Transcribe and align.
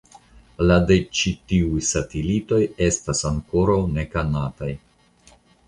La 0.69 0.77
de 0.91 0.95
ĉi 1.19 1.33
tiuj 1.51 1.83
satelitoj 1.91 2.59
estas 2.87 3.23
ankoraŭ 3.33 3.79
nekonataj. 4.01 4.75